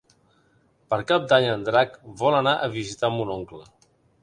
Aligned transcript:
Per 0.93 0.97
Cap 1.11 1.27
d'Any 1.33 1.45
en 1.51 1.67
Drac 1.67 1.95
vol 2.23 2.39
anar 2.39 2.57
a 2.57 2.73
visitar 2.79 3.13
mon 3.19 3.33
oncle. 3.39 3.63